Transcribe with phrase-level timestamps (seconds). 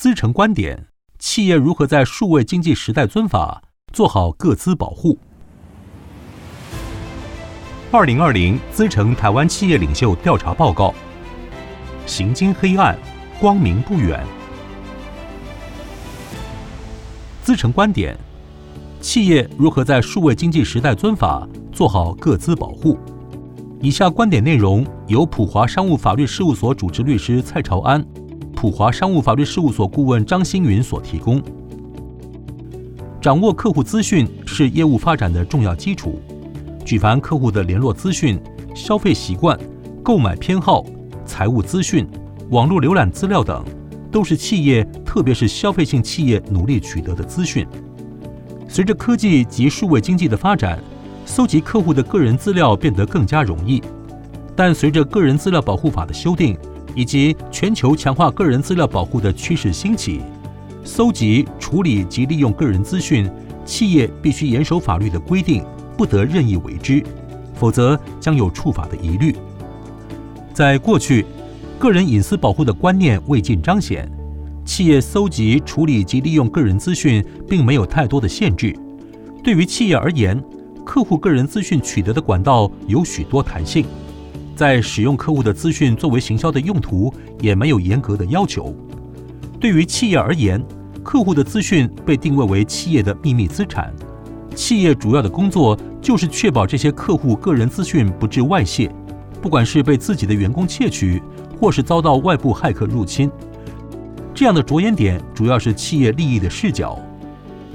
[0.00, 0.86] 资诚观点：
[1.18, 3.62] 企业如何在数位经济时代遵法，
[3.92, 5.18] 做好个资保护？
[7.90, 10.94] 二零二零资诚台湾企业领袖调查报告：
[12.06, 12.98] 行经黑暗，
[13.38, 14.24] 光明不远。
[17.42, 18.16] 资诚观点：
[19.02, 22.98] 企业如何在数位经济时代遵法，做好个资保护？
[23.82, 28.02] 以下观点内容由普华商务法律事务所主持律师蔡朝安、
[28.60, 31.42] 普华商务法律事务所顾问张星云所提供。
[33.18, 36.20] 掌握客户资讯是业务发展的重要基础。
[36.84, 38.38] 举凡客户的联络资讯、
[38.74, 39.58] 消费习惯、
[40.02, 40.84] 购买偏好、
[41.24, 42.06] 财务资讯、
[42.50, 43.64] 网络浏览资料等，
[44.12, 47.66] 都是企业，特别是消费性企业努力取得的资讯。
[48.68, 50.78] 随着科技及数位经济的发展，
[51.24, 53.82] 搜集客户的个人资料变得更加容易，
[54.54, 56.54] 但随着个人资料保护法的修订
[56.94, 60.20] 以及全球强化个人资料保护的趋势兴起，
[60.84, 63.30] 搜集、处理及利用个人资讯，
[63.64, 65.64] 企业必须严守法律的规定，
[65.96, 67.02] 不得任意为之，
[67.54, 69.34] 否则将有触法的疑虑。
[70.52, 71.24] 在过去，
[71.78, 74.10] 个人隐私保护的观念未尽彰显，
[74.64, 78.76] 企业搜集、处理及利用个人资讯并没有太多的限制。
[79.42, 80.42] 对于企业而言，
[80.84, 83.86] 客户个人资讯取得的管道有许多弹性，
[84.60, 88.76] 在使用客户的资讯作为行销的用途也没有严格的要求。
[89.58, 90.62] 对于企业而言，
[91.02, 93.90] 客户的资讯被定位为企业的秘密资产，
[94.54, 98.92] 企业主要的工作就是确保这些客户个人资讯不致外泄，
[99.40, 101.22] 不管是被自己的员工窃取，
[101.58, 103.30] 或是遭到外部骇客入侵。
[104.34, 106.98] 这样的着眼点主要是企业利益的视角。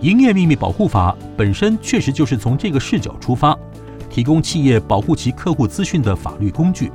[0.00, 3.54] 营业秘密保护法本身确实就是从这个视角出发，
[4.10, 6.90] 提供企业保护其客户资讯的法律工具。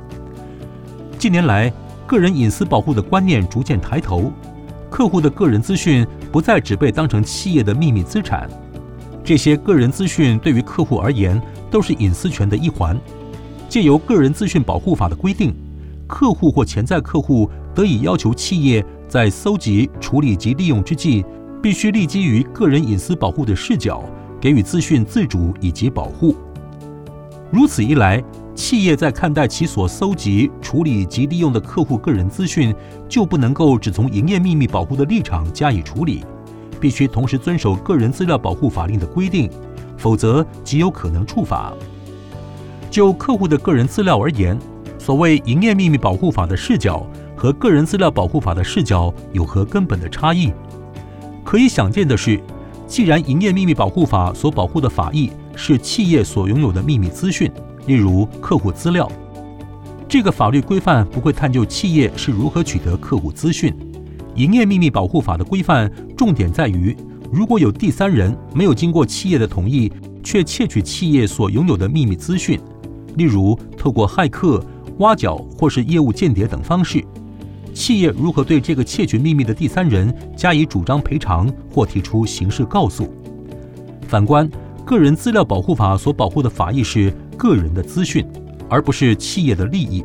[1.18, 1.72] 近年来，
[2.06, 4.30] 个人隐私保护的观念逐渐抬头，
[4.90, 8.48] 客户的个人资讯不再只被当成企业的秘密资产，
[9.24, 12.96] 这些个人资讯对于客户而言都是隐私权的一环。
[13.68, 15.52] 借由个人资讯保护法的规定，
[16.06, 21.24] 客户或潜在客户得以要求企业在搜集、处理及利用之际，
[21.60, 24.04] 必须立基于个人隐私保护的视角，
[24.40, 26.36] 给予资讯自主以及保护。
[27.50, 28.22] 如此一来，
[28.54, 32.74] 企业在看待其所搜集、处理及利用的客户个人资讯，
[33.08, 36.24] 就不能够只从营业秘密保护的立场加以处理，
[36.80, 39.48] 必须同时遵守个人资料保护法令的规定，
[39.96, 41.72] 否则极有可能触法。
[42.90, 44.58] 就客户的个人资料而言，
[44.98, 50.52] 所谓营业秘密保护法的视角和个人资料保护法的视角有何根本的差异？
[51.44, 52.40] 可以想见的是，
[52.88, 57.50] 既然营业秘密保护法所保护的法益是企业所拥有的秘密资讯，
[57.86, 59.10] 例如客户资料，
[60.08, 63.74] 这个法律规范不会探究企业是如何取得客户资讯。
[64.34, 66.94] 营业秘密保护法的规范重点在于，
[67.32, 69.90] 如果有第三人没有经过企业的同意，
[70.22, 72.60] 却窃取企业所拥有的秘密资讯，
[73.16, 74.62] 例如透过骇客、
[74.98, 77.02] 挖角或是业务间谍等方式。
[77.72, 83.08] 企业如何对这个窃取秘密的第三人加以主张赔偿或提出刑事告诉？
[84.06, 84.48] 反观
[84.86, 88.24] 个人资料保护法所保护的法益是个人的资讯，
[88.68, 90.04] 而不是企业的利益。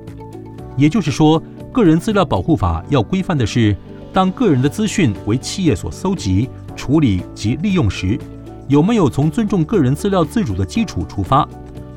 [0.75, 3.77] 也就是说，个人资料保护法要规范的是，
[4.11, 8.19] 当个人的资讯为企业所搜集、处理及利用时，
[8.67, 11.47] 有没有从尊重个人资料自主的基础出发，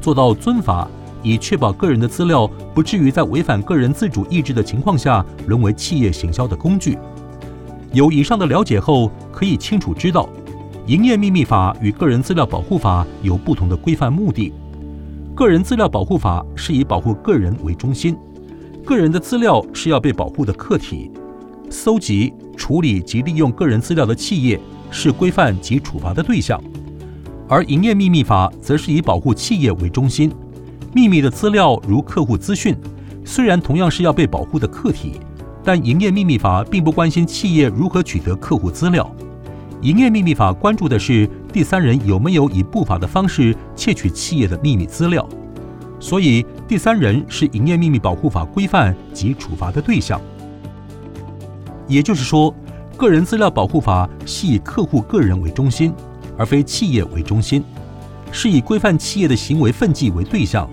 [0.02, 0.86] 做到遵法。
[1.22, 6.98] 以确保个人的资料不至于在违反个人自主意志的情况下沦为企业行销的工具。
[7.94, 10.28] 有以上的了解后，可以清楚知道，
[10.86, 14.52] 营业秘密法与个人资料保护法有不同的规范目的。
[15.34, 18.14] 个人资料保护法是以保护个人为中心，
[18.84, 21.10] 个人的资料是要被保护的客体，
[21.70, 26.62] 搜集、处理及利用个人资料的企业是规范及处罚的对象，
[27.48, 30.30] 而营业秘密法则是以保护企业为中心。
[30.92, 32.76] 秘密的资料如客户资讯，
[33.24, 35.12] 虽然同样是要被保护的客体，
[35.64, 39.10] 但营业秘密法并不关心企业如何取得客户资料。
[39.84, 45.28] 营业秘密法关注的是第三人有没有以不法的方式窃取企业的秘密资料，
[46.00, 50.19] 所以第三人是营业秘密保护法规范及处罚的对象。
[51.86, 52.54] 也就是说，
[52.96, 55.92] 个人资料保护法系以客户个人为中心，
[56.38, 57.62] 而非企业为中心，
[58.32, 60.66] 是以规范企业的行为分际为对象。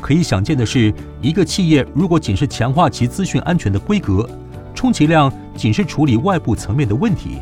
[0.00, 0.90] 可以想见的是，
[1.20, 4.26] 一个企业如果仅是强化其资讯安全的规格，
[4.74, 7.36] 充其量仅是处理外部层面的问题，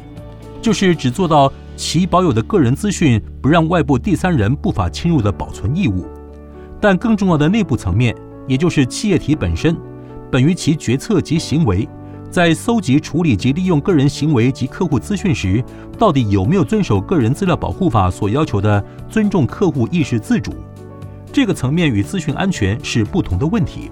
[0.60, 6.06] 就是只做到其保有的个人资讯不让外部第三人不法侵入的保存义务。
[6.80, 8.14] 但更重要的内部层面，
[8.46, 9.76] 也就是企业体本身，
[10.30, 11.88] 本于其决策及行为，
[12.30, 15.64] 在搜集、处理及利用个人行为及客户资讯时，
[15.98, 20.52] 到底有没有遵守个人资料保护法所要求的尊重客户意识自主？
[21.32, 23.90] 这个层面与资讯安全是不同的问题，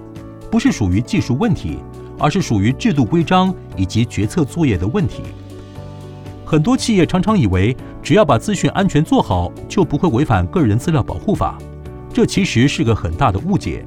[0.51, 1.79] 不是属于技术问题，
[2.19, 5.23] 而是属于制度规章以及决策作业的问题。
[6.45, 11.57] 很多企业常常以为，只要把资讯安全做好，就不会违反个人资料保护法，
[12.13, 13.83] 这其实是个很大的误解。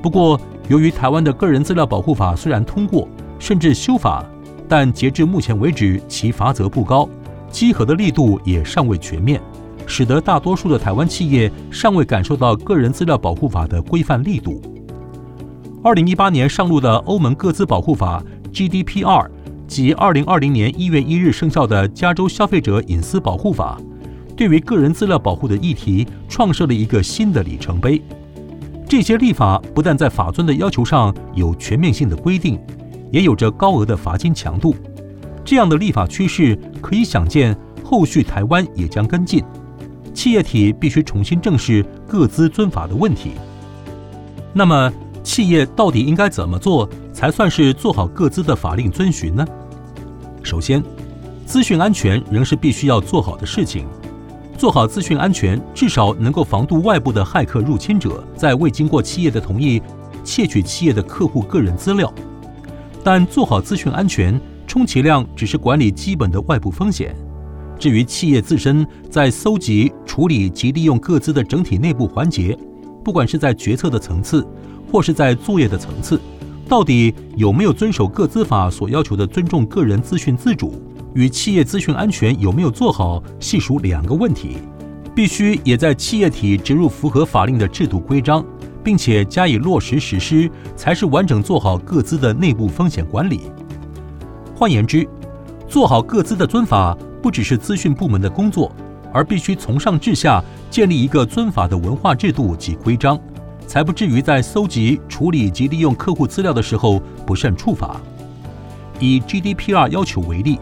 [0.00, 3.06] 不过，由于台湾的个人资料保护法虽然通过，
[3.38, 4.24] 甚至修法，
[4.66, 7.06] 但截至目前为止，其罚则不高，
[7.50, 9.38] 稽核的力度也尚未全面，
[9.86, 14.62] 使得大多数的台湾企业尚未感受到个人资料保护法的规范力度。
[15.84, 18.22] 二零一八年上路的欧盟个资保护法
[18.52, 19.28] （GDPR）
[19.68, 23.78] 及二零二零年一月一日生效的加州消费者隐私保护法，
[24.36, 28.02] 对于个人资料保护的议题创设了一个新的里程碑。
[28.88, 32.58] 这些立法不但在法遵的要求上有全面性的规定。
[33.10, 34.76] 也有着高额的罚金强度，
[35.42, 39.42] 这样的立法趋势可以想见，后续台湾也将跟进。
[40.12, 43.30] 企业体必须重新正视各资遵法的问题。
[44.52, 44.92] 那么，
[45.22, 49.46] 企业到底应该怎么做才算是做好各资的法令遵循呢？
[50.48, 50.82] 首先，
[51.44, 53.86] 资讯安全仍是必须要做好的事情。
[54.56, 59.82] 做好资讯安全，至少能够防堵外部的骇客入侵者在未经过企业的同意
[60.24, 62.10] 窃取企业的客户个人资料。
[63.04, 67.14] 但做好资讯安全，充其量只是管理基本的外部风险。
[67.78, 72.56] 至于企业自身在搜集、处理及利用各自的整体内部环节，
[73.04, 74.42] 不管是在决策的层次，
[74.90, 76.18] 或是在作业的层次，
[76.68, 80.80] 到底有没有遵守个资法所要求的尊重个人资讯自主，
[81.14, 84.58] 与企业资讯安全有没有做好，细数两个问题，
[85.14, 88.44] 必须也在企业体植入符合法令的制度规章。
[88.84, 93.42] 并且加以落实实施，才是完整做好个资的内部风险管理。
[94.54, 95.06] 换言之，
[95.68, 98.72] 做好个资的遵法，不只是资讯部门的工作，
[99.12, 103.20] 而必须从上至下建立一个遵法的文化制度及规章，
[103.68, 108.00] 才不至于在搜集、处理及利用客户资料的时候不慎触法。
[108.98, 110.58] 以 GDPR 要求为例，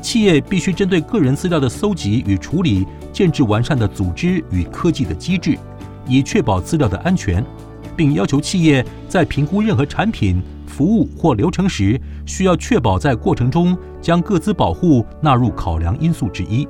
[0.00, 5.56] 企业必须针对个人资料的搜集与处理，建置完善的组织与科技的机制。
[6.08, 7.44] 以确保资料的安全，
[7.94, 16.66] 并要求企业在评估任何产品、服务或流程时，需要确保在过程中将个资保护纳入考量因素之一。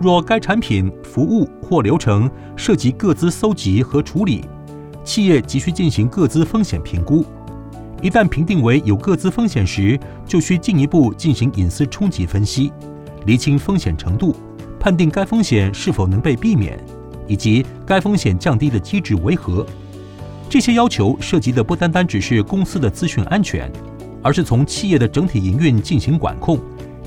[0.00, 4.44] 若该产品、服务或流程涉及个资搜集和处理，
[5.04, 7.24] 企业急需进行个资风险评估。
[8.02, 12.72] 一旦评定为有个资风险时，就需进一步进行隐私冲击分析，
[13.26, 14.34] 厘清风险程度，
[14.80, 16.78] 判定该风险是否能被避免。
[17.26, 19.66] 以及该风险降低的机制为何？
[20.48, 23.72] 这些要求涉及的不单单只是公司的资讯安全，
[24.22, 26.58] 而是从企业的整体营运进行管控，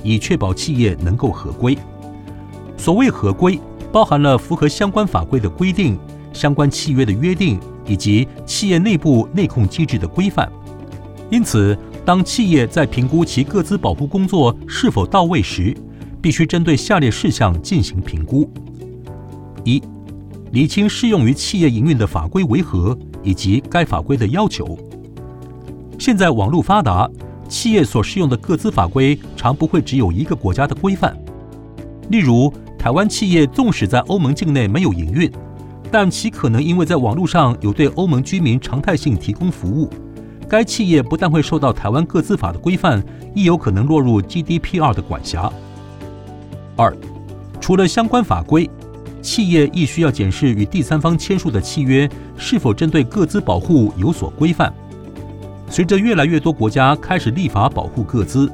[0.02, 1.78] 以确保企业能够合规。
[2.76, 3.60] 所谓合规，
[3.92, 5.96] 包含了符合相关法规的规定、
[6.32, 10.48] 相关契约的约定以及企业内部内控机制的规范。
[11.30, 15.76] 因此，当企业在评估其各自保护工作是否到位时，
[16.22, 18.48] 必须针对下列事项进行评估：
[19.64, 19.82] 一、
[20.52, 24.78] 厘清适用于企业营运的法规为何，以及该法规的要求。
[25.98, 27.10] 现在网络发达，
[27.48, 31.16] 企业所适用的各自法规常不会只有一个国家的规范。
[32.10, 35.30] 例如，台湾企业纵使在欧盟境内没有营运，
[35.90, 39.90] 但其可能因为在网络上有对欧盟居民常态性提供服务，
[40.48, 43.02] 该企业不但会受到台湾个资法的规范，
[43.34, 45.50] 亦有可能落入 GDPR 的管辖。
[46.76, 46.94] 二，
[47.60, 48.68] 除了相关法规。
[49.20, 54.72] 企业亦需要检视与第三方签署的契约是否针对个资保护有所规范。
[55.68, 58.50] 随着越来越多国家开始立法保护个资，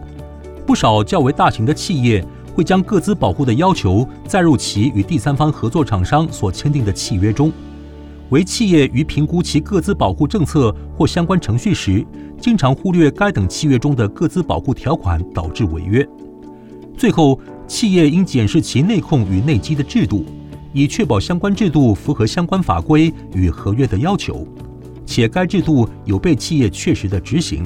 [0.66, 7.52] 不少较为大型的企业会将个资保护的要求载入其与第三方合作厂商所签订的契约中。
[8.30, 12.04] 为企业于评估其个资保护政策或相关程序时，
[12.40, 16.06] 经常忽略该等契约中的个资保护条款，导致违约。
[16.96, 20.24] 最后，企业应检视其内控与内稽的制度。
[20.76, 24.44] 以确保相关制度符合相关法规与合约的要求，
[25.06, 27.64] 且该制度有被企业确实的执行。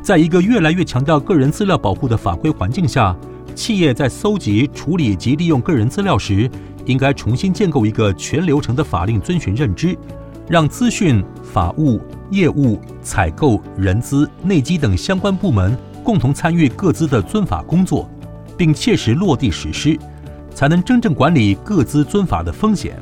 [0.00, 3.14] 在一个越来越强调个人资料保护的法规环境下，
[3.54, 6.50] 企业在搜集、处理及利用个人资料时，
[6.86, 9.96] 应该重新建构一个全流程的法令遵循认知，
[10.48, 18.08] 让资讯、法务、业务、采购、人资、内基等相关部门共同参与各资的遵法工作，
[18.56, 19.98] 并切实落地实施。
[20.52, 23.00] 才能真正管理各自遵法的风险。